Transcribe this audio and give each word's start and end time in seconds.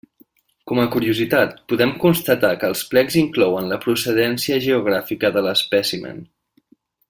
Com 0.69 0.79
a 0.83 0.85
curiositat 0.95 1.53
podem 1.73 1.93
constatar 2.05 2.51
que 2.63 2.69
els 2.73 2.81
plecs 2.95 3.19
inclouen 3.23 3.69
la 3.75 3.79
procedència 3.87 4.59
geogràfica 4.67 5.33
de 5.37 5.45
l'espècimen. 5.51 6.27